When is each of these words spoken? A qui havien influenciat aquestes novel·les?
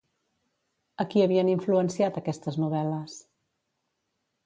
A 1.03 1.07
qui 1.11 1.23
havien 1.27 1.53
influenciat 1.53 2.19
aquestes 2.25 2.61
novel·les? 2.65 3.23